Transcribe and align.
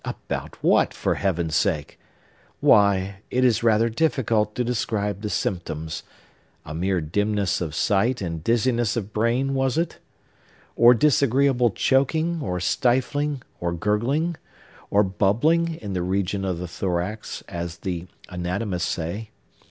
About 0.03 0.57
what, 0.63 0.95
for 0.95 1.13
Heaven's 1.13 1.55
sake? 1.55 1.99
Why, 2.59 3.17
it 3.29 3.45
is 3.45 3.61
rather 3.61 3.87
difficult 3.87 4.55
to 4.55 4.63
describe 4.63 5.21
the 5.21 5.29
symptoms. 5.29 6.01
A 6.65 6.73
mere 6.73 7.01
dimness 7.01 7.61
of 7.61 7.75
sight 7.75 8.19
and 8.19 8.43
dizziness 8.43 8.97
of 8.97 9.13
brain, 9.13 9.53
was 9.53 9.77
it?—or 9.77 10.95
disagreeable 10.95 11.69
choking, 11.69 12.41
or 12.41 12.59
stifling, 12.59 13.43
or 13.59 13.73
gurgling, 13.73 14.37
or 14.89 15.03
bubbling, 15.03 15.75
in 15.75 15.93
the 15.93 16.01
region 16.01 16.45
of 16.45 16.57
the 16.57 16.67
thorax, 16.67 17.43
as 17.47 17.77
the 17.77 18.07
anatomists 18.27 18.89
say? 18.89 19.29